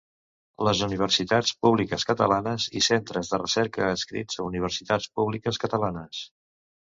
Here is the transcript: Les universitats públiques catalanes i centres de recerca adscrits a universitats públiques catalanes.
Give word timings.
Les 0.67 0.79
universitats 0.85 1.51
públiques 1.65 2.05
catalanes 2.11 2.65
i 2.79 2.81
centres 2.87 3.29
de 3.33 3.39
recerca 3.43 3.85
adscrits 3.89 4.41
a 4.41 4.45
universitats 4.49 5.11
públiques 5.21 5.61
catalanes. 5.65 6.23